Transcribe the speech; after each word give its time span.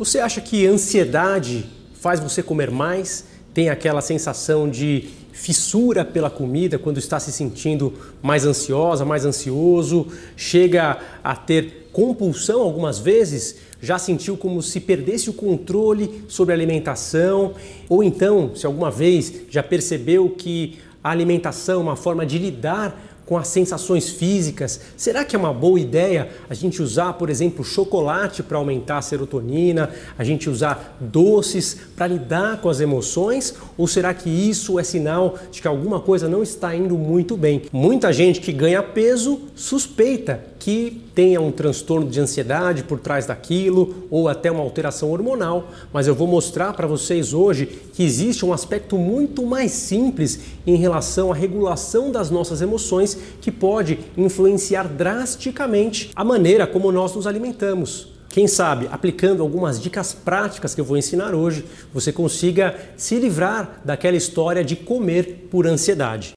Você 0.00 0.18
acha 0.18 0.40
que 0.40 0.66
ansiedade 0.66 1.66
faz 1.92 2.20
você 2.20 2.42
comer 2.42 2.70
mais? 2.70 3.26
Tem 3.52 3.68
aquela 3.68 4.00
sensação 4.00 4.66
de 4.66 5.10
fissura 5.30 6.06
pela 6.06 6.30
comida 6.30 6.78
quando 6.78 6.96
está 6.96 7.20
se 7.20 7.30
sentindo 7.30 7.92
mais 8.22 8.46
ansiosa, 8.46 9.04
mais 9.04 9.26
ansioso? 9.26 10.06
Chega 10.34 10.98
a 11.22 11.36
ter 11.36 11.90
compulsão 11.92 12.62
algumas 12.62 12.98
vezes? 12.98 13.56
Já 13.78 13.98
sentiu 13.98 14.38
como 14.38 14.62
se 14.62 14.80
perdesse 14.80 15.28
o 15.28 15.34
controle 15.34 16.24
sobre 16.28 16.54
a 16.54 16.56
alimentação? 16.56 17.52
Ou 17.86 18.02
então, 18.02 18.52
se 18.56 18.64
alguma 18.64 18.90
vez 18.90 19.30
já 19.50 19.62
percebeu 19.62 20.30
que 20.30 20.78
a 21.04 21.10
alimentação 21.10 21.80
é 21.80 21.82
uma 21.82 21.96
forma 21.96 22.24
de 22.24 22.38
lidar 22.38 23.09
com 23.30 23.38
as 23.38 23.46
sensações 23.46 24.08
físicas? 24.10 24.80
Será 24.96 25.24
que 25.24 25.36
é 25.36 25.38
uma 25.38 25.54
boa 25.54 25.78
ideia 25.78 26.30
a 26.48 26.54
gente 26.54 26.82
usar, 26.82 27.12
por 27.12 27.30
exemplo, 27.30 27.64
chocolate 27.64 28.42
para 28.42 28.58
aumentar 28.58 28.98
a 28.98 29.02
serotonina, 29.02 29.88
a 30.18 30.24
gente 30.24 30.50
usar 30.50 30.96
doces 31.00 31.76
para 31.94 32.08
lidar 32.08 32.60
com 32.60 32.68
as 32.68 32.80
emoções? 32.80 33.54
Ou 33.78 33.86
será 33.86 34.12
que 34.12 34.28
isso 34.28 34.80
é 34.80 34.82
sinal 34.82 35.38
de 35.52 35.62
que 35.62 35.68
alguma 35.68 36.00
coisa 36.00 36.28
não 36.28 36.42
está 36.42 36.74
indo 36.74 36.98
muito 36.98 37.36
bem? 37.36 37.62
Muita 37.72 38.12
gente 38.12 38.40
que 38.40 38.52
ganha 38.52 38.82
peso 38.82 39.42
suspeita 39.54 40.49
que 40.60 41.02
tenha 41.14 41.40
um 41.40 41.50
transtorno 41.50 42.08
de 42.08 42.20
ansiedade 42.20 42.84
por 42.84 43.00
trás 43.00 43.26
daquilo 43.26 44.06
ou 44.10 44.28
até 44.28 44.50
uma 44.50 44.62
alteração 44.62 45.10
hormonal, 45.10 45.70
mas 45.92 46.06
eu 46.06 46.14
vou 46.14 46.28
mostrar 46.28 46.74
para 46.74 46.86
vocês 46.86 47.32
hoje 47.32 47.66
que 47.94 48.04
existe 48.04 48.44
um 48.44 48.52
aspecto 48.52 48.96
muito 48.98 49.44
mais 49.44 49.72
simples 49.72 50.40
em 50.66 50.76
relação 50.76 51.32
à 51.32 51.34
regulação 51.34 52.12
das 52.12 52.30
nossas 52.30 52.60
emoções 52.60 53.16
que 53.40 53.50
pode 53.50 53.98
influenciar 54.16 54.86
drasticamente 54.86 56.10
a 56.14 56.22
maneira 56.22 56.66
como 56.66 56.92
nós 56.92 57.14
nos 57.14 57.26
alimentamos. 57.26 58.12
Quem 58.28 58.46
sabe, 58.46 58.86
aplicando 58.92 59.42
algumas 59.42 59.80
dicas 59.80 60.12
práticas 60.12 60.74
que 60.74 60.80
eu 60.80 60.84
vou 60.84 60.96
ensinar 60.96 61.34
hoje, 61.34 61.64
você 61.92 62.12
consiga 62.12 62.78
se 62.96 63.16
livrar 63.16 63.80
daquela 63.84 64.16
história 64.16 64.62
de 64.62 64.76
comer 64.76 65.48
por 65.50 65.66
ansiedade. 65.66 66.34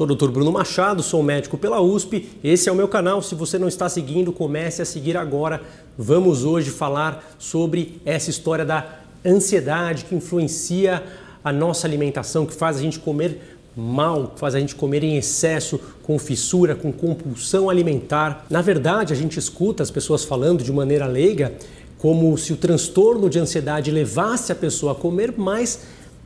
Sou 0.00 0.08
o 0.08 0.16
Dr. 0.16 0.30
Bruno 0.30 0.50
Machado, 0.50 1.02
sou 1.02 1.22
médico 1.22 1.58
pela 1.58 1.78
USP. 1.78 2.26
Esse 2.42 2.70
é 2.70 2.72
o 2.72 2.74
meu 2.74 2.88
canal. 2.88 3.20
Se 3.20 3.34
você 3.34 3.58
não 3.58 3.68
está 3.68 3.86
seguindo, 3.86 4.32
comece 4.32 4.80
a 4.80 4.86
seguir 4.86 5.14
agora. 5.14 5.60
Vamos 5.98 6.42
hoje 6.42 6.70
falar 6.70 7.22
sobre 7.38 8.00
essa 8.02 8.30
história 8.30 8.64
da 8.64 9.00
ansiedade 9.22 10.06
que 10.06 10.14
influencia 10.14 11.04
a 11.44 11.52
nossa 11.52 11.86
alimentação, 11.86 12.46
que 12.46 12.54
faz 12.54 12.78
a 12.78 12.80
gente 12.80 12.98
comer 12.98 13.58
mal, 13.76 14.28
que 14.28 14.40
faz 14.40 14.54
a 14.54 14.58
gente 14.58 14.74
comer 14.74 15.04
em 15.04 15.18
excesso, 15.18 15.78
com 16.02 16.18
fissura, 16.18 16.74
com 16.74 16.90
compulsão 16.90 17.68
alimentar. 17.68 18.46
Na 18.48 18.62
verdade, 18.62 19.12
a 19.12 19.16
gente 19.16 19.38
escuta 19.38 19.82
as 19.82 19.90
pessoas 19.90 20.24
falando 20.24 20.64
de 20.64 20.72
maneira 20.72 21.06
leiga 21.06 21.52
como 21.98 22.34
se 22.38 22.54
o 22.54 22.56
transtorno 22.56 23.28
de 23.28 23.38
ansiedade 23.38 23.90
levasse 23.90 24.50
a 24.50 24.54
pessoa 24.54 24.92
a 24.92 24.94
comer 24.94 25.34
mais 25.36 25.80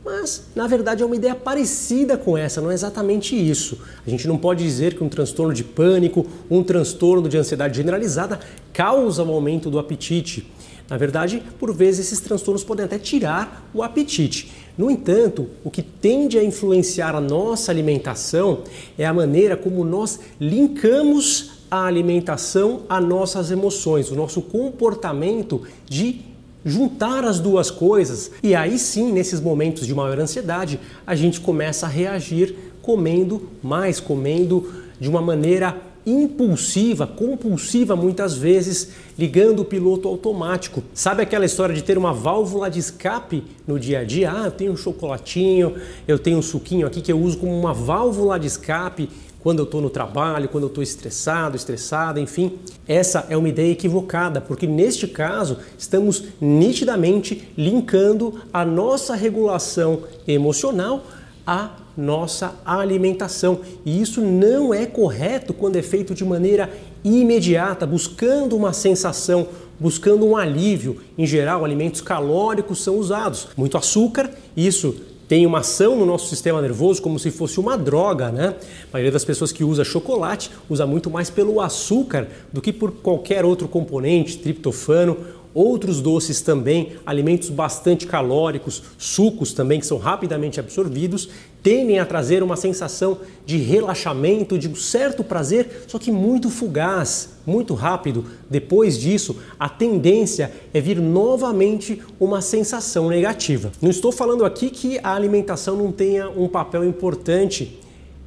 mas, 0.05 0.43
na 0.55 0.67
verdade, 0.67 1.01
é 1.01 1.05
uma 1.05 1.15
ideia 1.15 1.33
parecida 1.33 2.15
com 2.15 2.37
essa, 2.37 2.61
não 2.61 2.69
é 2.69 2.75
exatamente 2.75 3.35
isso. 3.35 3.79
A 4.05 4.09
gente 4.09 4.27
não 4.27 4.37
pode 4.37 4.63
dizer 4.63 4.93
que 4.93 5.03
um 5.03 5.09
transtorno 5.09 5.51
de 5.51 5.63
pânico, 5.63 6.27
um 6.47 6.63
transtorno 6.63 7.27
de 7.27 7.35
ansiedade 7.35 7.75
generalizada 7.75 8.39
causa 8.71 9.23
o 9.23 9.31
aumento 9.31 9.67
do 9.71 9.79
apetite. 9.79 10.47
Na 10.87 10.95
verdade, 10.95 11.41
por 11.59 11.73
vezes 11.73 12.05
esses 12.05 12.19
transtornos 12.19 12.63
podem 12.63 12.85
até 12.85 12.99
tirar 12.99 13.67
o 13.73 13.81
apetite. 13.81 14.51
No 14.77 14.91
entanto, 14.91 15.47
o 15.63 15.71
que 15.71 15.81
tende 15.81 16.37
a 16.37 16.43
influenciar 16.43 17.15
a 17.15 17.21
nossa 17.21 17.71
alimentação 17.71 18.59
é 18.95 19.07
a 19.07 19.13
maneira 19.13 19.57
como 19.57 19.83
nós 19.83 20.19
linkamos 20.39 21.63
a 21.71 21.85
alimentação 21.85 22.83
a 22.87 23.01
nossas 23.01 23.49
emoções, 23.49 24.11
o 24.11 24.15
nosso 24.15 24.39
comportamento 24.39 25.63
de 25.89 26.34
juntar 26.65 27.23
as 27.23 27.39
duas 27.39 27.69
coisas 27.69 28.31
e 28.41 28.55
aí 28.55 28.79
sim, 28.79 29.11
nesses 29.11 29.39
momentos 29.39 29.85
de 29.85 29.93
maior 29.93 30.19
ansiedade, 30.19 30.79
a 31.05 31.15
gente 31.15 31.39
começa 31.39 31.85
a 31.85 31.89
reagir 31.89 32.55
comendo 32.81 33.49
mais, 33.61 33.99
comendo 33.99 34.73
de 34.99 35.07
uma 35.07 35.21
maneira 35.21 35.79
impulsiva, 36.05 37.07
compulsiva 37.07 37.95
muitas 37.95 38.35
vezes, 38.35 38.91
ligando 39.17 39.61
o 39.61 39.65
piloto 39.65 40.07
automático. 40.07 40.83
Sabe 40.93 41.23
aquela 41.23 41.45
história 41.45 41.73
de 41.73 41.83
ter 41.83 41.97
uma 41.97 42.13
válvula 42.13 42.69
de 42.69 42.79
escape 42.79 43.43
no 43.65 43.79
dia 43.79 43.99
a 43.99 44.03
dia? 44.03 44.31
Ah, 44.31 44.45
eu 44.45 44.51
tenho 44.51 44.71
um 44.71 44.77
chocolatinho, 44.77 45.75
eu 46.07 46.19
tenho 46.19 46.37
um 46.37 46.43
suquinho 46.43 46.85
aqui 46.85 47.01
que 47.01 47.11
eu 47.11 47.19
uso 47.19 47.37
como 47.37 47.57
uma 47.57 47.73
válvula 47.73 48.39
de 48.39 48.45
escape 48.45 49.09
quando 49.45 49.59
eu 49.59 49.65
estou 49.65 49.79
no 49.79 49.91
trabalho, 49.91 50.49
quando 50.49 50.63
eu 50.63 50.69
estou 50.69 50.81
estressado, 50.81 51.55
estressada, 51.55 52.19
enfim. 52.19 52.53
Essa 52.87 53.27
é 53.29 53.37
uma 53.37 53.47
ideia 53.47 53.73
equivocada, 53.73 54.41
porque 54.41 54.65
neste 54.65 55.07
caso 55.07 55.59
estamos 55.77 56.23
nitidamente 56.41 57.47
linkando 57.55 58.41
a 58.51 58.65
nossa 58.65 59.13
regulação 59.13 59.99
emocional 60.27 61.03
à 61.45 61.73
nossa 61.95 62.55
alimentação. 62.65 63.59
E 63.85 64.01
isso 64.01 64.19
não 64.19 64.73
é 64.73 64.87
correto 64.87 65.53
quando 65.53 65.75
é 65.75 65.83
feito 65.83 66.15
de 66.15 66.25
maneira 66.25 66.73
imediata, 67.03 67.85
buscando 67.85 68.57
uma 68.57 68.73
sensação, 68.73 69.47
buscando 69.79 70.25
um 70.25 70.35
alívio. 70.35 71.01
Em 71.15 71.27
geral, 71.27 71.63
alimentos 71.63 72.01
calóricos 72.01 72.83
são 72.83 72.97
usados. 72.97 73.49
Muito 73.55 73.77
açúcar, 73.77 74.27
isso 74.57 74.95
tem 75.27 75.45
uma 75.45 75.59
ação 75.59 75.95
no 75.95 76.05
nosso 76.05 76.27
sistema 76.27 76.61
nervoso 76.61 77.01
como 77.01 77.17
se 77.17 77.31
fosse 77.31 77.59
uma 77.59 77.77
droga, 77.77 78.31
né? 78.31 78.55
A 78.83 78.93
maioria 78.93 79.11
das 79.11 79.25
pessoas 79.25 79.51
que 79.51 79.63
usa 79.63 79.83
chocolate 79.83 80.51
usa 80.69 80.85
muito 80.85 81.09
mais 81.09 81.29
pelo 81.29 81.59
açúcar 81.59 82.27
do 82.53 82.61
que 82.61 82.71
por 82.71 82.91
qualquer 82.91 83.43
outro 83.43 83.67
componente, 83.67 84.37
triptofano 84.37 85.17
Outros 85.55 86.01
doces 86.01 86.41
também, 86.41 86.97
alimentos 87.05 87.49
bastante 87.49 88.05
calóricos, 88.05 88.83
sucos 88.97 89.53
também 89.53 89.79
que 89.79 89.85
são 89.85 89.97
rapidamente 89.97 90.59
absorvidos, 90.59 91.29
tendem 91.63 91.97
a 91.97 92.05
trazer 92.05 92.43
uma 92.43 92.57
sensação 92.57 93.19
de 93.45 93.55
relaxamento, 93.55 94.59
de 94.59 94.67
um 94.67 94.75
certo 94.75 95.23
prazer, 95.23 95.85
só 95.87 95.97
que 95.97 96.11
muito 96.11 96.49
fugaz, 96.49 97.37
muito 97.47 97.73
rápido. 97.73 98.25
Depois 98.49 98.99
disso, 98.99 99.37
a 99.57 99.69
tendência 99.69 100.51
é 100.73 100.81
vir 100.81 100.99
novamente 100.99 102.01
uma 102.19 102.41
sensação 102.41 103.07
negativa. 103.07 103.71
Não 103.81 103.89
estou 103.89 104.11
falando 104.11 104.43
aqui 104.43 104.69
que 104.69 104.99
a 105.01 105.15
alimentação 105.15 105.77
não 105.77 105.89
tenha 105.89 106.29
um 106.29 106.49
papel 106.49 106.83
importante 106.83 107.79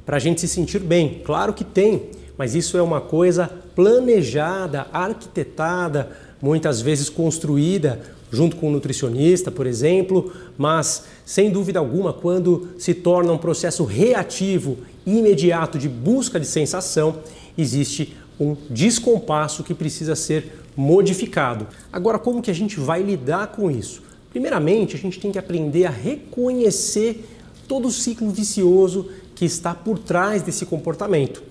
para 0.03 0.17
a 0.17 0.19
gente 0.19 0.41
se 0.41 0.47
sentir 0.47 0.79
bem, 0.79 1.21
claro 1.23 1.53
que 1.53 1.63
tem, 1.63 2.09
mas 2.35 2.55
isso 2.55 2.75
é 2.75 2.81
uma 2.81 2.99
coisa 2.99 3.47
planejada, 3.75 4.87
arquitetada 4.91 6.09
muitas 6.41 6.81
vezes 6.81 7.09
construída 7.09 7.99
junto 8.31 8.55
com 8.55 8.67
o 8.67 8.71
nutricionista, 8.71 9.49
por 9.49 9.65
exemplo, 9.65 10.31
mas 10.57 11.05
sem 11.25 11.49
dúvida 11.49 11.79
alguma, 11.79 12.13
quando 12.13 12.69
se 12.77 12.93
torna 12.93 13.31
um 13.31 13.37
processo 13.37 13.83
reativo 13.83 14.77
e 15.05 15.17
imediato 15.17 15.79
de 15.79 15.89
busca 15.89 16.39
de 16.39 16.45
sensação, 16.45 17.17
existe 17.57 18.15
um 18.39 18.55
descompasso 18.69 19.63
que 19.63 19.73
precisa 19.73 20.15
ser 20.15 20.59
modificado. 20.75 21.67
Agora, 21.91 22.19
como 22.19 22.41
que 22.41 22.51
a 22.51 22.55
gente 22.55 22.79
vai 22.79 23.01
lidar 23.01 23.47
com 23.47 23.69
isso? 23.69 24.03
Primeiramente, 24.29 24.95
a 24.95 24.99
gente 24.99 25.19
tem 25.19 25.31
que 25.31 25.39
aprender 25.39 25.85
a 25.85 25.89
reconhecer 25.89 27.25
todo 27.67 27.87
o 27.87 27.91
ciclo 27.91 28.29
vicioso 28.29 29.09
que 29.35 29.43
está 29.43 29.73
por 29.73 29.97
trás 29.99 30.41
desse 30.41 30.65
comportamento. 30.65 31.41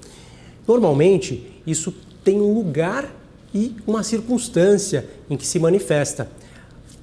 Normalmente, 0.67 1.61
isso 1.67 1.93
tem 2.23 2.41
um 2.41 2.55
lugar 2.55 3.15
e 3.55 3.75
uma 3.87 4.03
circunstância 4.03 5.09
em 5.29 5.37
que 5.37 5.47
se 5.47 5.59
manifesta. 5.59 6.29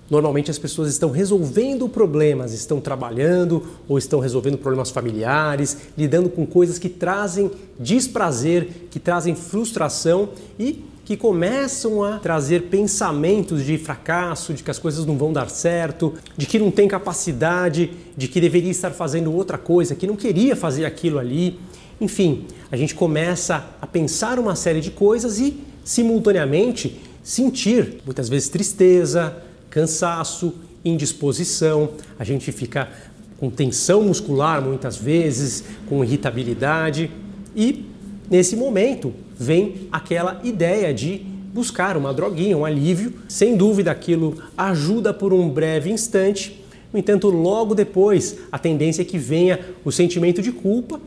Normalmente 0.09 0.51
as 0.51 0.59
pessoas 0.59 0.89
estão 0.89 1.09
resolvendo 1.09 1.89
problemas, 1.89 2.53
estão 2.53 2.79
trabalhando 2.79 3.63
ou 3.87 3.97
estão 3.97 4.19
resolvendo 4.19 4.57
problemas 4.57 4.91
familiares, 4.91 5.77
lidando 5.97 6.29
com 6.29 6.45
coisas 6.45 6.77
que 6.77 6.89
trazem 6.89 7.49
desprazer, 7.79 8.67
que 8.91 8.99
trazem 8.99 9.33
frustração 9.33 10.29
e 10.59 10.85
que 11.03 11.17
começam 11.17 12.03
a 12.03 12.17
trazer 12.17 12.63
pensamentos 12.63 13.63
de 13.63 13.77
fracasso, 13.77 14.53
de 14.53 14.63
que 14.63 14.71
as 14.71 14.79
coisas 14.79 15.05
não 15.05 15.17
vão 15.17 15.31
dar 15.31 15.49
certo, 15.49 16.13
de 16.35 16.45
que 16.45 16.57
não 16.57 16.71
tem 16.71 16.87
capacidade, 16.87 17.91
de 18.17 18.27
que 18.27 18.41
deveria 18.41 18.71
estar 18.71 18.91
fazendo 18.91 19.33
outra 19.33 19.57
coisa, 19.57 19.95
que 19.95 20.07
não 20.07 20.15
queria 20.15 20.55
fazer 20.55 20.85
aquilo 20.85 21.19
ali. 21.19 21.59
Enfim, 22.01 22.45
a 22.71 22.77
gente 22.77 22.93
começa 22.93 23.67
a 23.79 23.87
pensar 23.87 24.39
uma 24.39 24.55
série 24.55 24.81
de 24.81 24.91
coisas 24.91 25.39
e 25.39 25.59
simultaneamente 25.85 26.99
sentir 27.23 28.01
muitas 28.03 28.27
vezes 28.27 28.49
tristeza, 28.49 29.41
cansaço, 29.69 30.53
indisposição, 30.83 31.91
a 32.19 32.23
gente 32.25 32.51
fica 32.51 32.89
com 33.37 33.49
tensão 33.49 34.01
muscular 34.03 34.61
muitas 34.61 34.97
vezes, 34.97 35.63
com 35.87 36.03
irritabilidade. 36.03 37.09
E 37.55 37.85
nesse 38.29 38.55
momento 38.55 39.13
vem 39.39 39.87
aquela 39.91 40.41
ideia 40.43 40.93
de 40.93 41.19
buscar 41.53 41.95
uma 41.95 42.13
droguinha, 42.13 42.57
um 42.57 42.65
alívio. 42.65 43.13
Sem 43.29 43.55
dúvida 43.55 43.91
aquilo 43.91 44.41
ajuda 44.57 45.13
por 45.13 45.33
um 45.33 45.49
breve 45.49 45.89
instante, 45.89 46.65
no 46.95 46.99
entanto, 46.99 47.29
logo 47.29 47.75
depois 47.75 48.37
a 48.49 48.57
tendência 48.57 49.01
é 49.01 49.05
que 49.05 49.17
venha 49.17 49.59
o 49.83 49.91
sentimento 49.91 50.41
de 50.41 50.49
culpa 50.49 50.97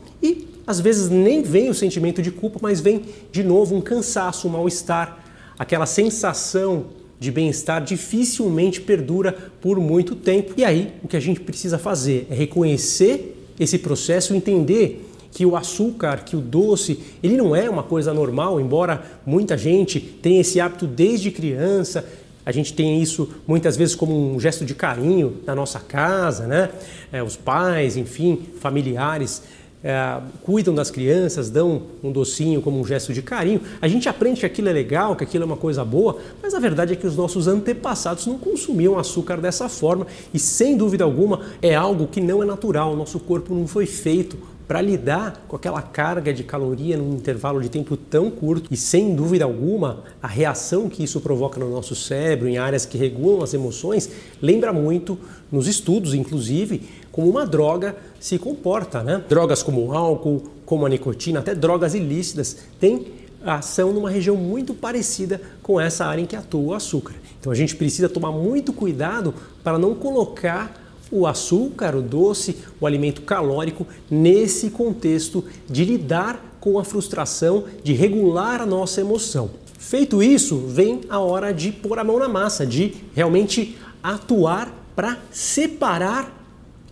às 0.69 0.79
vezes 0.79 1.09
nem 1.09 1.41
vem 1.41 1.67
o 1.67 1.73
sentimento 1.73 2.21
de 2.21 2.29
culpa, 2.29 2.59
mas 2.61 2.79
vem 2.79 3.01
de 3.31 3.41
novo 3.41 3.75
um 3.75 3.81
cansaço, 3.81 4.47
um 4.47 4.51
mal-estar, 4.51 5.17
aquela 5.57 5.87
sensação 5.87 6.85
de 7.19 7.31
bem-estar 7.31 7.83
dificilmente 7.83 8.79
perdura 8.79 9.35
por 9.59 9.79
muito 9.79 10.15
tempo. 10.15 10.53
E 10.55 10.63
aí, 10.63 10.93
o 11.03 11.07
que 11.07 11.17
a 11.17 11.19
gente 11.19 11.39
precisa 11.39 11.79
fazer 11.79 12.27
é 12.29 12.35
reconhecer 12.35 13.35
esse 13.59 13.79
processo, 13.79 14.35
entender 14.35 15.09
que 15.31 15.43
o 15.43 15.55
açúcar, 15.55 16.23
que 16.23 16.35
o 16.35 16.39
doce, 16.39 16.99
ele 17.23 17.35
não 17.35 17.55
é 17.55 17.67
uma 17.67 17.81
coisa 17.81 18.13
normal, 18.13 18.61
embora 18.61 19.03
muita 19.25 19.57
gente 19.57 19.99
tenha 19.99 20.41
esse 20.41 20.59
hábito 20.59 20.85
desde 20.85 21.31
criança. 21.31 22.05
A 22.45 22.51
gente 22.51 22.75
tem 22.75 23.01
isso 23.01 23.27
muitas 23.47 23.75
vezes 23.75 23.95
como 23.95 24.35
um 24.35 24.39
gesto 24.39 24.63
de 24.63 24.75
carinho 24.75 25.37
na 25.47 25.55
nossa 25.55 25.79
casa, 25.79 26.45
né? 26.45 26.69
É, 27.11 27.23
os 27.23 27.35
pais, 27.35 27.97
enfim, 27.97 28.39
familiares 28.59 29.41
é, 29.83 30.19
cuidam 30.43 30.73
das 30.75 30.91
crianças, 30.91 31.49
dão 31.49 31.83
um 32.03 32.11
docinho 32.11 32.61
como 32.61 32.79
um 32.79 32.85
gesto 32.85 33.13
de 33.13 33.21
carinho. 33.21 33.61
A 33.81 33.87
gente 33.87 34.09
aprende 34.09 34.41
que 34.41 34.45
aquilo 34.45 34.69
é 34.69 34.73
legal, 34.73 35.15
que 35.15 35.23
aquilo 35.23 35.43
é 35.43 35.45
uma 35.45 35.57
coisa 35.57 35.83
boa, 35.85 36.17
mas 36.41 36.53
a 36.53 36.59
verdade 36.59 36.93
é 36.93 36.95
que 36.95 37.07
os 37.07 37.15
nossos 37.15 37.47
antepassados 37.47 38.25
não 38.25 38.37
consumiam 38.37 38.99
açúcar 38.99 39.37
dessa 39.37 39.69
forma 39.69 40.05
e, 40.33 40.39
sem 40.39 40.75
dúvida 40.75 41.03
alguma, 41.03 41.41
é 41.61 41.75
algo 41.75 42.07
que 42.07 42.21
não 42.21 42.43
é 42.43 42.45
natural. 42.45 42.93
O 42.93 42.95
nosso 42.95 43.19
corpo 43.19 43.53
não 43.53 43.67
foi 43.67 43.85
feito 43.85 44.37
para 44.69 44.81
lidar 44.81 45.45
com 45.47 45.55
aquela 45.55 45.81
carga 45.81 46.31
de 46.31 46.43
caloria 46.43 46.95
num 46.95 47.15
intervalo 47.15 47.59
de 47.59 47.69
tempo 47.69 47.97
tão 47.97 48.29
curto 48.29 48.71
e 48.71 48.77
sem 48.77 49.15
dúvida 49.15 49.43
alguma 49.43 50.03
a 50.21 50.27
reação 50.27 50.87
que 50.87 51.03
isso 51.03 51.19
provoca 51.19 51.59
no 51.59 51.71
nosso 51.71 51.95
cérebro 51.95 52.47
em 52.47 52.59
áreas 52.59 52.85
que 52.85 52.95
regulam 52.95 53.41
as 53.41 53.51
emoções 53.55 54.07
lembra 54.39 54.71
muito 54.71 55.17
nos 55.51 55.67
estudos 55.67 56.13
inclusive 56.13 56.83
como 57.11 57.29
uma 57.29 57.45
droga 57.45 57.95
se 58.19 58.37
comporta, 58.37 59.03
né? 59.03 59.23
Drogas 59.27 59.63
como 59.63 59.87
o 59.87 59.93
álcool, 59.93 60.43
como 60.65 60.85
a 60.85 60.89
nicotina, 60.89 61.39
até 61.39 61.55
drogas 61.55 61.93
ilícitas 61.93 62.57
têm 62.79 63.07
ação 63.43 63.93
numa 63.93 64.09
região 64.09 64.35
muito 64.35 64.73
parecida 64.73 65.41
com 65.63 65.79
essa 65.79 66.05
área 66.05 66.21
em 66.21 66.25
que 66.25 66.35
atua 66.35 66.61
o 66.61 66.73
açúcar. 66.73 67.13
Então 67.39 67.51
a 67.51 67.55
gente 67.55 67.75
precisa 67.75 68.09
tomar 68.09 68.31
muito 68.31 68.73
cuidado 68.73 69.33
para 69.63 69.77
não 69.77 69.95
colocar 69.95 70.89
o 71.11 71.25
açúcar, 71.25 71.95
o 71.95 72.01
doce, 72.01 72.57
o 72.79 72.85
alimento 72.85 73.21
calórico 73.21 73.87
nesse 74.09 74.69
contexto 74.69 75.43
de 75.67 75.83
lidar 75.83 76.57
com 76.59 76.77
a 76.77 76.83
frustração, 76.83 77.63
de 77.83 77.93
regular 77.93 78.61
a 78.61 78.65
nossa 78.65 79.01
emoção. 79.01 79.49
Feito 79.77 80.21
isso, 80.21 80.57
vem 80.67 81.01
a 81.09 81.19
hora 81.19 81.53
de 81.53 81.71
pôr 81.71 81.97
a 81.97 82.03
mão 82.03 82.19
na 82.19 82.27
massa, 82.27 82.65
de 82.65 82.95
realmente 83.15 83.77
atuar 84.03 84.71
para 84.95 85.17
separar 85.31 86.38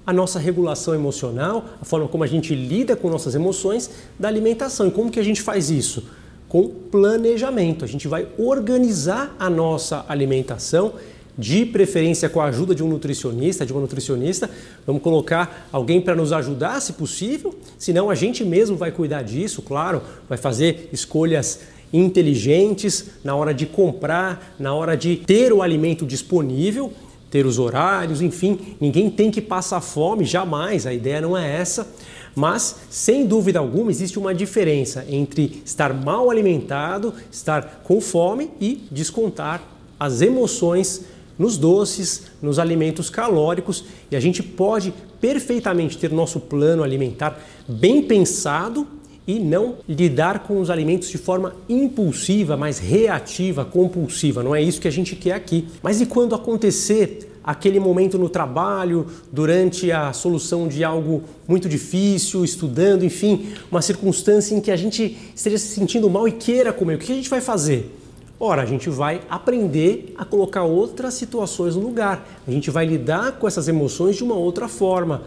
a 0.08 0.14
nossa 0.14 0.40
regulação 0.40 0.96
emocional, 0.96 1.66
a 1.82 1.84
forma 1.84 2.08
como 2.08 2.24
a 2.24 2.28
gente 2.28 2.56
lida 2.56 2.96
com 2.96 3.10
nossas 3.10 3.36
emoções 3.36 3.90
da 4.18 4.30
alimentação. 4.30 4.88
E 4.88 4.92
como 4.92 5.12
que 5.12 5.20
a 5.20 5.24
gente 5.24 5.42
faz 5.42 5.70
isso? 5.70 6.06
Com 6.48 6.70
planejamento. 6.70 7.84
A 7.84 7.88
gente 7.90 8.08
vai 8.08 8.26
organizar 8.38 9.36
a 9.38 9.50
nossa 9.50 10.06
alimentação 10.08 10.94
de 11.38 11.66
preferência 11.66 12.30
com 12.30 12.40
a 12.40 12.46
ajuda 12.46 12.74
de 12.74 12.82
um 12.82 12.88
nutricionista, 12.88 13.66
de 13.66 13.74
uma 13.74 13.82
nutricionista. 13.82 14.50
Vamos 14.86 15.02
colocar 15.02 15.68
alguém 15.74 16.00
para 16.00 16.16
nos 16.16 16.32
ajudar, 16.32 16.80
se 16.80 16.94
possível, 16.94 17.54
senão 17.78 18.10
a 18.10 18.16
gente 18.16 18.46
mesmo 18.46 18.78
vai 18.78 18.94
cuidar 18.94 19.24
disso, 19.24 19.62
claro, 19.62 20.02
vai 20.30 20.38
fazer 20.38 20.90
escolhas 20.94 21.60
inteligentes 21.92 23.08
na 23.26 23.36
hora 23.36 23.54
de 23.54 23.66
comprar, 23.66 24.56
na 24.58 24.74
hora 24.74 24.96
de 24.96 25.18
ter 25.18 25.52
o 25.52 25.62
alimento 25.62 26.06
disponível, 26.06 26.92
ter 27.30 27.46
os 27.46 27.60
horários, 27.60 28.22
enfim, 28.22 28.76
ninguém 28.80 29.10
tem 29.10 29.30
que 29.30 29.42
passar 29.42 29.82
fome, 29.82 30.24
jamais, 30.24 30.86
a 30.86 30.94
ideia 30.94 31.22
não 31.22 31.38
é 31.38 31.60
essa. 31.60 31.88
Mas, 32.36 32.76
sem 32.90 33.26
dúvida 33.26 33.60
alguma, 33.60 33.90
existe 33.90 34.20
uma 34.20 34.34
diferença 34.34 35.06
entre 35.10 35.62
estar 35.66 35.94
mal 35.94 36.30
alimentado, 36.30 37.14
estar 37.32 37.82
com 37.84 38.00
fome 38.00 38.52
e 38.62 38.88
descontar 38.92 39.62
as 40.00 40.22
emoções 40.22 41.06
nos 41.38 41.58
doces, 41.58 42.24
nos 42.42 42.60
alimentos 42.60 43.10
calóricos 43.10 43.86
e 44.10 44.16
a 44.16 44.20
gente 44.20 44.42
pode 44.42 44.94
perfeitamente 45.22 45.98
ter 45.98 46.12
nosso 46.12 46.40
plano 46.40 46.84
alimentar 46.84 47.40
bem 47.68 48.02
pensado 48.02 48.88
e 49.28 49.40
não 49.40 49.76
lidar 49.88 50.40
com 50.40 50.62
os 50.62 50.70
alimentos 50.70 51.10
de 51.10 51.18
forma 51.18 51.54
impulsiva, 51.68 52.56
mas 52.56 52.80
reativa, 52.80 53.66
compulsiva. 53.66 54.42
Não 54.42 54.56
é 54.56 54.62
isso 54.62 54.80
que 54.80 54.88
a 54.88 54.92
gente 54.92 55.18
quer 55.18 55.34
aqui. 55.34 55.68
Mas 55.84 56.00
e 56.00 56.06
quando 56.06 56.34
acontecer 56.34 57.38
aquele 57.44 57.80
momento 57.80 58.18
no 58.18 58.30
trabalho, 58.30 59.08
durante 59.32 59.92
a 59.92 60.12
solução 60.14 60.68
de 60.68 60.84
algo 60.84 61.24
muito 61.48 61.68
difícil, 61.68 62.44
estudando, 62.44 63.04
enfim, 63.04 63.54
uma 63.70 63.82
circunstância 63.82 64.56
em 64.56 64.62
que 64.62 64.72
a 64.72 64.76
gente 64.76 65.18
esteja 65.36 65.58
se 65.58 65.68
sentindo 65.68 66.10
mal 66.10 66.28
e 66.28 66.32
queira 66.32 66.72
comer? 66.72 66.96
O 66.96 66.98
que 66.98 67.12
a 67.12 67.16
gente 67.16 67.30
vai 67.30 67.42
fazer? 67.42 67.94
Ora, 68.40 68.62
a 68.62 68.66
gente 68.66 68.90
vai 68.90 69.22
aprender 69.30 70.14
a 70.18 70.24
colocar 70.24 70.64
outras 70.64 71.16
situações 71.16 71.76
no 71.76 71.82
lugar. 71.82 72.28
A 72.48 72.52
gente 72.52 72.70
vai 72.70 72.86
lidar 72.86 73.34
com 73.34 73.48
essas 73.48 73.68
emoções 73.68 74.16
de 74.16 74.24
uma 74.24 74.36
outra 74.36 74.68
forma. 74.68 75.24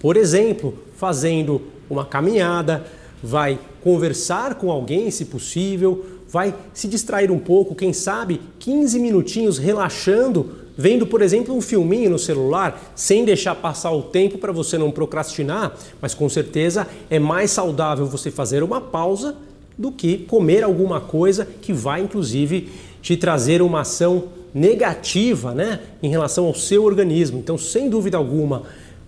Por 0.00 0.16
exemplo, 0.16 0.74
fazendo 0.96 1.60
uma 1.90 2.04
caminhada, 2.04 2.86
vai 3.24 3.58
conversar 3.82 4.56
com 4.56 4.70
alguém, 4.70 5.10
se 5.10 5.24
possível, 5.24 6.04
vai 6.28 6.54
se 6.74 6.86
distrair 6.86 7.30
um 7.30 7.38
pouco, 7.38 7.74
quem 7.74 7.92
sabe 7.92 8.40
15 8.58 9.00
minutinhos 9.00 9.56
relaxando, 9.56 10.50
vendo, 10.76 11.06
por 11.06 11.22
exemplo, 11.22 11.54
um 11.54 11.60
filminho 11.60 12.10
no 12.10 12.18
celular, 12.18 12.92
sem 12.94 13.24
deixar 13.24 13.54
passar 13.54 13.92
o 13.92 14.02
tempo 14.02 14.36
para 14.36 14.52
você 14.52 14.76
não 14.76 14.90
procrastinar, 14.90 15.74
mas 16.02 16.12
com 16.12 16.28
certeza 16.28 16.86
é 17.08 17.18
mais 17.18 17.50
saudável 17.50 18.04
você 18.04 18.30
fazer 18.30 18.62
uma 18.62 18.80
pausa 18.80 19.36
do 19.78 19.90
que 19.90 20.18
comer 20.18 20.62
alguma 20.62 21.00
coisa 21.00 21.48
que 21.62 21.72
vai 21.72 22.02
inclusive 22.02 22.68
te 23.00 23.16
trazer 23.16 23.62
uma 23.62 23.80
ação 23.80 24.24
negativa, 24.52 25.52
né, 25.52 25.80
em 26.02 26.08
relação 26.08 26.46
ao 26.46 26.54
seu 26.54 26.84
organismo. 26.84 27.38
Então, 27.38 27.58
sem 27.58 27.90
dúvida 27.90 28.16
alguma, 28.16 28.62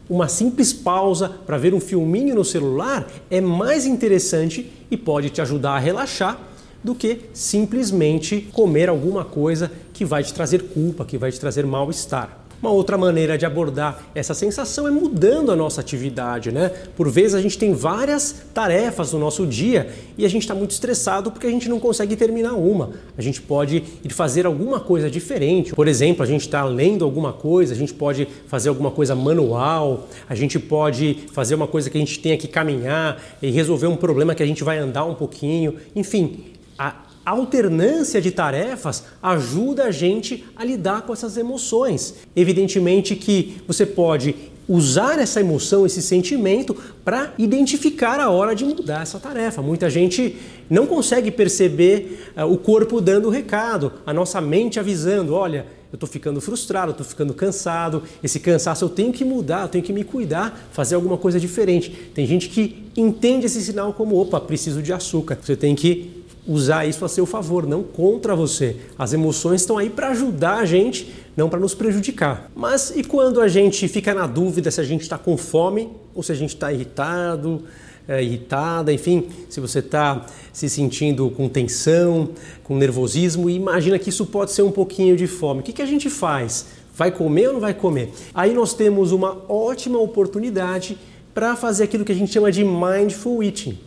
uma 0.09 0.29
simples 0.29 0.73
pausa 0.73 1.29
para 1.29 1.59
ver 1.59 1.75
um 1.75 1.81
filminho 1.81 2.35
no 2.35 2.45
celular 2.45 3.07
é 3.31 3.41
mais 3.41 3.87
interessante 3.87 4.71
e 4.91 4.97
pode 4.97 5.31
te 5.31 5.41
ajudar 5.41 5.73
a 5.73 5.79
relaxar 5.79 6.39
do 6.83 6.95
que 6.95 7.23
simplesmente 7.33 8.49
comer 8.53 8.89
alguma 8.89 9.25
coisa 9.25 9.71
que 9.93 10.05
vai 10.05 10.23
te 10.23 10.33
trazer 10.33 10.63
culpa, 10.63 11.05
que 11.05 11.19
vai 11.19 11.33
te 11.33 11.41
trazer 11.41 11.67
mal-estar. 11.67 12.46
Uma 12.61 12.71
outra 12.71 12.97
maneira 12.97 13.37
de 13.37 13.45
abordar 13.45 14.03
essa 14.15 14.33
sensação 14.33 14.89
é 14.89 14.91
mudando 14.91 15.53
a 15.53 15.57
nossa 15.57 15.81
atividade, 15.81 16.51
né? 16.51 16.71
Por 16.97 17.11
vezes 17.11 17.35
a 17.35 17.41
gente 17.41 17.59
tem 17.59 17.75
várias 17.75 18.45
tarefas 18.55 19.13
no 19.13 19.19
nosso 19.19 19.47
dia 19.47 19.89
e 20.17 20.25
a 20.25 20.29
gente 20.29 20.43
está 20.43 20.55
muito 20.55 20.71
estressado 20.71 21.31
porque 21.31 21.47
a 21.47 21.51
gente 21.51 21.69
não 21.69 21.79
consegue 21.79 22.17
terminar 22.17 22.55
uma. 22.55 22.91
A 23.17 23.23
gente 23.23 23.43
pode 23.43 23.85
ir 24.03 24.13
fazer 24.13 24.47
alguma 24.47 24.81
coisa 24.81 25.11
diferente. 25.11 25.75
Por 25.75 25.87
exemplo, 25.87 26.23
a 26.23 26.27
gente 26.27 26.43
está 26.43 26.65
lendo 26.65 27.05
alguma 27.05 27.33
coisa, 27.33 27.75
a 27.75 27.77
gente 27.77 27.93
pode 27.93 28.27
fazer 28.47 28.71
alguma 28.71 28.91
coisa 28.91 29.15
manual, 29.15 30.09
a 30.29 30.35
gente 30.35 30.59
pode 30.59 31.25
fazer 31.33 31.55
uma 31.55 31.67
coisa 31.67 31.91
que 31.91 31.97
a 31.99 32.01
gente 32.01 32.19
tenha 32.19 32.39
que 32.39 32.49
caminhar 32.49 33.23
e 33.43 33.51
resolver 33.51 33.87
um 33.87 33.97
problema 33.97 34.35
que 34.35 34.43
a 34.43 34.47
gente 34.47 34.65
vai 34.65 34.79
andar 34.79 35.05
um 35.05 35.15
pouquinho. 35.15 35.75
Enfim, 35.95 36.45
a 36.79 37.06
a 37.27 37.33
alternância 37.33 38.21
de 38.21 38.31
tarefas 38.31 39.03
ajuda 39.21 39.87
a 39.87 39.91
gente 39.91 40.45
a 40.55 40.65
lidar 40.65 41.03
com 41.03 41.13
essas 41.13 41.37
emoções. 41.37 42.15
Evidentemente 42.37 43.17
que 43.17 43.57
você 43.67 43.85
pode 43.85 44.37
usar 44.69 45.19
essa 45.19 45.41
emoção, 45.41 45.85
esse 45.85 46.01
sentimento 46.01 46.77
para 47.05 47.33
identificar 47.37 48.21
a 48.21 48.31
hora 48.31 48.55
de 48.55 48.65
mudar 48.65 49.03
essa 49.03 49.19
tarefa. 49.19 49.61
Muita 49.61 49.91
gente 49.91 50.37
não 50.71 50.87
consegue 50.87 51.33
perceber 51.33 52.33
uh, 52.37 52.45
o 52.45 52.57
corpo 52.57 53.01
dando 53.01 53.27
o 53.27 53.31
recado, 53.31 53.93
a 54.05 54.13
nossa 54.13 54.41
mente 54.41 54.79
avisando, 54.79 55.35
olha, 55.35 55.67
eu 55.93 55.97
estou 55.97 56.09
ficando 56.09 56.41
frustrado, 56.41 56.93
estou 56.93 57.07
ficando 57.07 57.33
cansado, 57.35 58.03
esse 58.23 58.39
cansaço 58.41 58.85
eu 58.85 58.89
tenho 58.89 59.13
que 59.13 59.25
mudar, 59.25 59.63
eu 59.63 59.69
tenho 59.69 59.85
que 59.85 59.93
me 59.93 60.05
cuidar, 60.05 60.69
fazer 60.73 60.95
alguma 60.95 61.17
coisa 61.17 61.39
diferente. 61.41 61.91
Tem 62.15 62.27
gente 62.27 62.49
que 62.49 62.85
entende 62.97 63.47
esse 63.47 63.61
sinal 63.63 63.93
como, 63.93 64.17
opa, 64.17 64.41
preciso 64.41 64.83
de 64.83 64.93
açúcar. 64.93 65.39
Você 65.41 65.57
tem 65.57 65.75
que 65.75 66.16
usar 66.47 66.87
isso 66.87 67.05
a 67.05 67.09
seu 67.09 67.27
favor, 67.27 67.67
não 67.67 67.83
contra 67.83 68.35
você. 68.35 68.77
As 68.99 69.13
emoções 69.13 69.63
estão 69.63 69.79
aí 69.79 69.91
para 69.91 70.11
ajudar 70.11 70.59
a 70.59 70.65
gente, 70.65 71.13
não 71.37 71.49
para 71.49 71.59
nos 71.59 71.75
prejudicar. 71.75 72.51
Mas 72.55 72.93
e 72.95 73.03
quando 73.03 73.41
a 73.41 73.49
gente 73.49 73.89
fica 73.89 74.15
na 74.15 74.27
dúvida 74.27 74.71
se 74.71 74.81
a 74.81 74.85
gente 74.85 75.03
está 75.03 75.19
com 75.19 75.37
fome 75.37 75.91
ou 76.15 76.23
se 76.23 76.33
a 76.33 76.35
gente 76.35 76.55
está 76.55 76.73
irritado, 76.73 77.65
é, 78.09 78.23
irritada, 78.23 78.93
enfim, 78.93 79.29
se 79.49 79.61
você 79.61 79.81
está 79.81 80.27
se 80.53 80.69
sentindo 80.71 81.29
com 81.31 81.49
tensão, 81.49 82.31
com 82.63 82.77
nervosismo, 82.77 83.51
e 83.51 83.57
imagina 83.57 83.99
que 83.99 84.11
isso 84.11 84.27
pode 84.27 84.53
ser 84.53 84.63
um 84.63 84.71
pouquinho 84.71 85.17
de 85.17 85.27
fome. 85.27 85.61
O 85.61 85.63
que, 85.63 85.73
que 85.73 85.83
a 85.83 85.87
gente 85.87 86.09
faz? 86.09 86.67
Vai 86.95 87.11
comer 87.11 87.49
ou 87.49 87.55
não 87.55 87.61
vai 87.61 87.75
comer? 87.75 88.11
Aí 88.33 88.55
nós 88.55 88.73
temos 88.73 89.13
uma 89.13 89.43
ótima 89.49 89.99
oportunidade 89.99 90.97
para 91.35 91.55
fazer 91.55 91.85
aquilo 91.85 92.05
que 92.05 92.13
a 92.13 92.15
gente 92.15 92.33
chama 92.33 92.51
de 92.51 92.65
mindful 92.65 93.43
eating. 93.43 93.79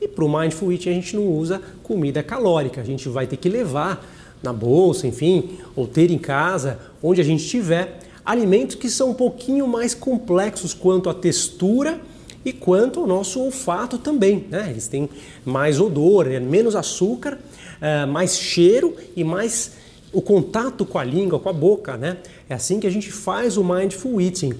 E 0.00 0.06
para 0.06 0.24
o 0.24 0.38
Mindful 0.38 0.72
Eating 0.72 0.90
a 0.90 0.94
gente 0.94 1.16
não 1.16 1.26
usa 1.26 1.60
comida 1.82 2.22
calórica, 2.22 2.80
a 2.80 2.84
gente 2.84 3.08
vai 3.08 3.26
ter 3.26 3.36
que 3.36 3.48
levar 3.48 4.06
na 4.42 4.52
bolsa, 4.52 5.06
enfim, 5.06 5.58
ou 5.74 5.86
ter 5.86 6.10
em 6.10 6.18
casa, 6.18 6.78
onde 7.02 7.20
a 7.20 7.24
gente 7.24 7.42
estiver, 7.42 7.98
alimentos 8.24 8.76
que 8.76 8.88
são 8.88 9.10
um 9.10 9.14
pouquinho 9.14 9.66
mais 9.66 9.94
complexos 9.94 10.72
quanto 10.74 11.08
à 11.10 11.14
textura 11.14 12.00
e 12.44 12.52
quanto 12.52 13.00
ao 13.00 13.06
nosso 13.06 13.40
olfato 13.40 13.98
também. 13.98 14.46
Né? 14.48 14.68
Eles 14.70 14.86
têm 14.86 15.08
mais 15.44 15.80
odor, 15.80 16.30
é 16.30 16.38
menos 16.38 16.76
açúcar, 16.76 17.38
é, 17.80 18.06
mais 18.06 18.38
cheiro 18.38 18.94
e 19.16 19.24
mais 19.24 19.72
o 20.12 20.22
contato 20.22 20.84
com 20.84 20.98
a 20.98 21.04
língua, 21.04 21.38
com 21.38 21.48
a 21.48 21.52
boca. 21.52 21.96
Né? 21.96 22.18
É 22.48 22.54
assim 22.54 22.78
que 22.78 22.86
a 22.86 22.90
gente 22.90 23.10
faz 23.10 23.56
o 23.56 23.64
mindful 23.64 24.20
eating. 24.20 24.52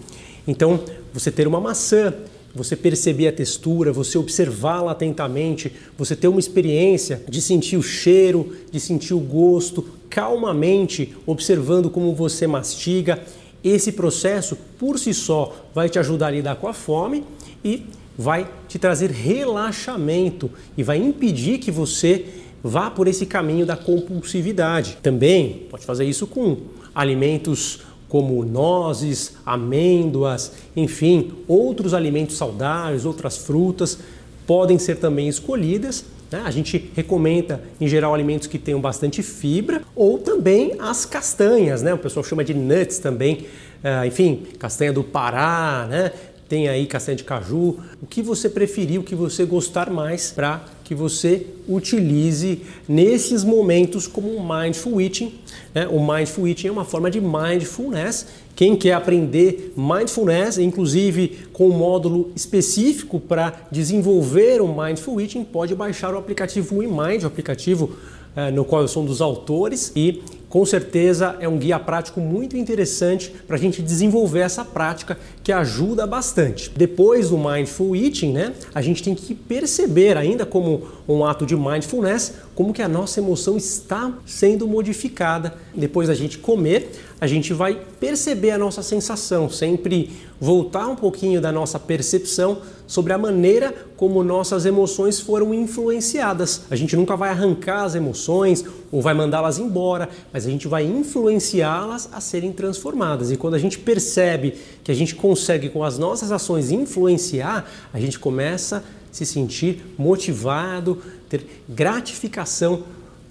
Então, 0.47 0.81
você 1.13 1.31
ter 1.31 1.47
uma 1.47 1.61
maçã, 1.61 2.15
você 2.55 2.75
perceber 2.75 3.29
a 3.29 3.33
textura, 3.33 3.93
você 3.93 4.19
observá-la 4.19 4.93
atentamente, 4.93 5.73
você 5.97 6.17
ter 6.17 6.29
uma 6.29 6.41
experiência 6.41 7.23
de 7.29 7.41
sentir 7.41 7.77
o 7.77 7.83
cheiro, 7.83 8.57
de 8.71 8.81
sentir 8.81 9.15
o 9.15 9.21
gosto, 9.21 9.85
calmamente 10.09 11.15
observando 11.27 11.91
como 11.91 12.15
você 12.15 12.47
mastiga. 12.47 13.23
Esse 13.63 13.93
processo, 13.93 14.57
por 14.79 14.99
si 14.99 15.13
só, 15.13 15.55
vai 15.75 15.89
te 15.89 15.99
ajudar 15.99 16.29
a 16.29 16.31
lidar 16.31 16.57
com 16.57 16.69
a 16.69 16.73
fome 16.73 17.25
e 17.65 17.85
vai 18.17 18.51
te 18.67 18.79
trazer 18.79 19.11
relaxamento 19.11 20.51
e 20.77 20.83
vai 20.83 20.99
impedir 20.99 21.59
que 21.59 21.71
você 21.71 22.27
vá 22.63 22.91
por 22.91 23.07
esse 23.07 23.27
caminho 23.27 23.65
da 23.65 23.77
compulsividade. 23.77 24.99
Também 25.03 25.67
pode 25.71 25.85
fazer 25.85 26.05
isso 26.05 26.27
com 26.27 26.57
alimentos 26.95 27.81
como 28.09 28.45
nozes, 28.45 29.35
amêndoas, 29.45 30.53
enfim, 30.75 31.33
outros 31.47 31.93
alimentos 31.93 32.37
saudáveis, 32.37 33.05
outras 33.05 33.37
frutas 33.37 33.99
podem 34.47 34.79
ser 34.79 34.97
também 34.97 35.29
escolhidas. 35.29 36.05
Né? 36.31 36.43
A 36.45 36.51
gente 36.51 36.91
recomenda, 36.95 37.63
em 37.81 37.87
geral, 37.87 38.15
alimentos 38.15 38.47
que 38.47 38.59
tenham 38.59 38.81
bastante 38.81 39.23
fibra 39.23 39.83
ou 39.95 40.19
também 40.19 40.75
as 40.79 41.05
castanhas, 41.05 41.83
né? 41.83 41.93
o 41.93 41.99
pessoal 41.99 42.25
chama 42.25 42.45
de 42.45 42.55
nuts 42.55 42.99
também, 42.99 43.47
uh, 43.85 44.07
enfim, 44.07 44.47
castanha 44.59 44.93
do 44.93 45.05
Pará, 45.05 45.87
né? 45.89 46.13
Tem 46.49 46.69
aí 46.69 46.87
castanha 46.87 47.17
de 47.17 47.25
caju, 47.25 47.77
o 48.01 48.07
que 48.09 48.23
você 48.23 48.49
preferir, 48.49 48.99
o 48.99 49.03
que 49.03 49.15
você 49.15 49.45
gostar 49.45 49.91
mais 49.91 50.31
para 50.31 50.65
que 50.83 50.95
você 50.95 51.47
utilize 51.69 52.63
nesses 52.89 53.45
momentos 53.45 54.07
como 54.07 54.35
um 54.35 54.43
mindful 54.43 54.99
eating. 54.99 55.35
Né? 55.75 55.87
O 55.87 56.01
mindful 56.01 56.49
eating 56.49 56.69
é 56.69 56.73
uma 56.73 56.87
forma 56.87 57.11
de 57.11 57.21
mindfulness. 57.21 58.27
Quem 58.57 58.75
quer 58.75 58.95
aprender 58.95 59.75
mindfulness, 59.77 60.57
inclusive 60.57 61.49
com 61.53 61.69
um 61.69 61.77
módulo 61.77 62.33
específico 62.35 63.21
para 63.21 63.69
desenvolver 63.71 64.63
o 64.63 64.69
mindful 64.69 65.21
eating, 65.21 65.45
pode 65.45 65.75
baixar 65.75 66.15
o 66.15 66.19
aplicativo 66.19 66.79
WeMind, 66.79 67.25
o 67.25 67.27
aplicativo 67.27 67.91
eh, 68.35 68.51
no 68.51 68.65
qual 68.65 68.81
eu 68.83 68.89
sou 68.89 69.03
um 69.03 69.07
dos 69.07 69.21
autores 69.21 69.93
e 69.95 70.23
com 70.49 70.65
certeza 70.65 71.37
é 71.41 71.49
um 71.49 71.59
guia 71.59 71.79
prático 71.79 72.21
muito 72.21 72.57
interessante 72.57 73.33
para 73.47 73.57
a 73.57 73.59
gente 73.59 73.83
desenvolver 73.83 74.41
essa 74.41 74.65
prática 74.65 75.19
que 75.43 75.53
ajuda 75.53 76.07
bastante. 76.07 76.71
Depois 76.75 77.31
do 77.31 77.39
Mindful 77.39 77.95
Eating, 77.95 78.33
né, 78.33 78.53
a 78.75 78.81
gente 78.81 79.03
tem 79.03 79.15
que 79.15 79.35
perceber, 79.35 80.17
ainda 80.17 80.47
como 80.47 80.83
um 81.07 81.25
ato 81.25 81.45
de 81.45 81.57
mindfulness, 81.57 82.35
como 82.59 82.73
que 82.73 82.83
a 82.83 82.89
nossa 82.89 83.21
emoção 83.21 83.57
está 83.57 84.13
sendo 84.27 84.67
modificada. 84.67 85.55
Depois 85.73 86.09
da 86.09 86.15
gente 86.15 86.39
comer, 86.39 86.91
a 87.21 87.25
gente 87.25 87.53
vai 87.53 87.81
perceber 88.01 88.51
a 88.51 88.59
nossa 88.59 88.83
sensação, 88.83 89.49
sempre 89.49 90.11
voltar 90.41 90.89
um 90.89 90.97
pouquinho 90.97 91.41
da 91.41 91.53
nossa 91.53 91.79
percepção 91.79 92.61
sobre 92.85 93.13
a 93.13 93.19
maneira 93.19 93.73
como 93.97 94.25
nossas 94.25 94.67
emoções 94.67 95.21
foram 95.21 95.55
influenciadas. 95.55 96.63
A 96.69 96.75
gente 96.75 96.97
nunca 96.97 97.17
vai 97.17 97.31
arrancar 97.31 97.85
as 97.85 97.95
emoções 97.95 98.65
ou 98.91 99.01
vai 99.01 99.15
mandá-las 99.15 99.61
embora, 99.61 100.09
mas 100.33 100.45
a 100.45 100.51
gente 100.51 100.67
vai 100.67 100.85
influenciá-las 100.85 102.09
a 102.13 102.21
serem 102.21 102.51
transformadas. 102.51 103.31
E 103.31 103.37
quando 103.37 103.55
a 103.55 103.59
gente 103.59 103.79
percebe 103.79 104.55
que 104.83 104.91
a 104.91 104.95
gente 104.95 105.15
consegue 105.15 105.69
com 105.69 105.85
as 105.85 105.97
nossas 105.97 106.33
ações 106.33 106.73
influenciar, 106.73 107.69
a 107.93 108.01
gente 108.01 108.19
começa 108.19 108.79
a 108.79 108.98
se 109.19 109.27
sentir 109.27 109.85
motivado, 109.99 111.03
ter 111.29 111.47
gratificação 111.69 112.85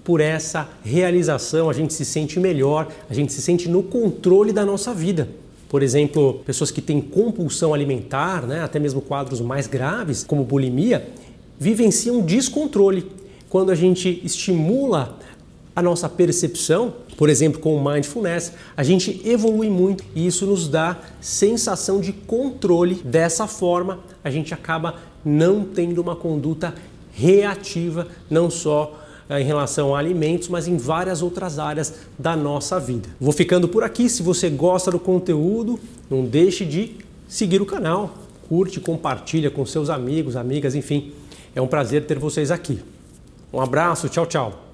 por 0.04 0.20
essa 0.20 0.68
realização, 0.82 1.68
a 1.68 1.72
gente 1.72 1.92
se 1.92 2.04
sente 2.04 2.40
melhor, 2.40 2.88
a 3.10 3.14
gente 3.14 3.32
se 3.32 3.42
sente 3.42 3.68
no 3.68 3.82
controle 3.82 4.52
da 4.52 4.64
nossa 4.64 4.94
vida. 4.94 5.28
Por 5.68 5.82
exemplo, 5.82 6.40
pessoas 6.46 6.70
que 6.70 6.80
têm 6.80 6.98
compulsão 7.00 7.74
alimentar, 7.74 8.46
né, 8.46 8.62
até 8.62 8.78
mesmo 8.78 9.02
quadros 9.02 9.40
mais 9.40 9.66
graves, 9.66 10.24
como 10.24 10.44
bulimia, 10.44 11.06
vivenciam 11.58 12.22
descontrole. 12.22 13.10
Quando 13.50 13.70
a 13.70 13.74
gente 13.74 14.20
estimula 14.24 15.18
a 15.76 15.82
nossa 15.82 16.08
percepção, 16.08 16.94
por 17.18 17.28
exemplo, 17.28 17.60
com 17.60 17.76
o 17.76 17.84
mindfulness, 17.84 18.52
a 18.76 18.82
gente 18.82 19.20
evolui 19.24 19.68
muito 19.68 20.04
e 20.14 20.26
isso 20.26 20.46
nos 20.46 20.68
dá 20.68 20.98
sensação 21.20 22.00
de 22.00 22.12
controle. 22.12 22.94
Dessa 23.04 23.46
forma, 23.46 23.98
a 24.24 24.30
gente 24.30 24.54
acaba 24.54 24.94
não 25.24 25.64
tendo 25.64 26.00
uma 26.00 26.16
conduta 26.16 26.74
reativa, 27.12 28.06
não 28.30 28.50
só 28.50 28.98
eh, 29.28 29.40
em 29.40 29.44
relação 29.44 29.94
a 29.94 29.98
alimentos, 29.98 30.48
mas 30.48 30.68
em 30.68 30.76
várias 30.76 31.22
outras 31.22 31.58
áreas 31.58 31.94
da 32.18 32.36
nossa 32.36 32.78
vida. 32.78 33.08
Vou 33.20 33.32
ficando 33.32 33.68
por 33.68 33.82
aqui. 33.82 34.08
Se 34.08 34.22
você 34.22 34.48
gosta 34.48 34.90
do 34.90 34.98
conteúdo, 34.98 35.78
não 36.08 36.24
deixe 36.24 36.64
de 36.64 36.96
seguir 37.28 37.60
o 37.60 37.66
canal, 37.66 38.14
curte, 38.48 38.80
compartilha 38.80 39.50
com 39.50 39.66
seus 39.66 39.90
amigos, 39.90 40.36
amigas, 40.36 40.74
enfim. 40.74 41.12
É 41.54 41.60
um 41.60 41.66
prazer 41.66 42.06
ter 42.06 42.18
vocês 42.18 42.50
aqui. 42.50 42.80
Um 43.52 43.60
abraço, 43.60 44.08
tchau, 44.08 44.26
tchau. 44.26 44.67